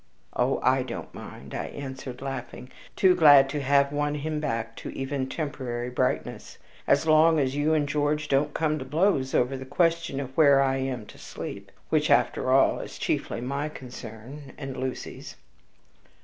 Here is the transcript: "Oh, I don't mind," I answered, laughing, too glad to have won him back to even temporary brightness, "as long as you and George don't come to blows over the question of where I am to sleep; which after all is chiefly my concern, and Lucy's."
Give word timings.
"Oh, 0.35 0.59
I 0.63 0.81
don't 0.81 1.13
mind," 1.13 1.53
I 1.53 1.65
answered, 1.65 2.23
laughing, 2.23 2.71
too 2.95 3.13
glad 3.13 3.47
to 3.49 3.61
have 3.61 3.93
won 3.93 4.15
him 4.15 4.39
back 4.39 4.75
to 4.77 4.89
even 4.89 5.29
temporary 5.29 5.91
brightness, 5.91 6.57
"as 6.87 7.05
long 7.05 7.39
as 7.39 7.55
you 7.55 7.75
and 7.75 7.87
George 7.87 8.27
don't 8.27 8.51
come 8.55 8.79
to 8.79 8.85
blows 8.85 9.35
over 9.35 9.55
the 9.55 9.63
question 9.63 10.19
of 10.19 10.35
where 10.35 10.59
I 10.59 10.77
am 10.77 11.05
to 11.05 11.19
sleep; 11.19 11.71
which 11.89 12.09
after 12.09 12.49
all 12.51 12.79
is 12.79 12.97
chiefly 12.97 13.41
my 13.41 13.69
concern, 13.69 14.53
and 14.57 14.75
Lucy's." 14.75 15.35